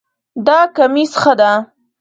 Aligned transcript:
دا 0.45 0.59
کمیس 0.75 1.11
ښه 1.21 1.33
ده 1.39 1.51